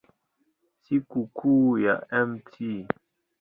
Sikukuu 0.81 1.77
ya 1.79 1.95
Mt. 2.27 2.49